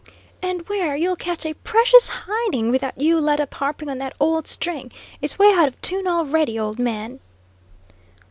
[0.41, 4.47] "And where you'll catch a precious hiding, without you let up harping on that old
[4.47, 7.19] string; it's way out of tune already, old man."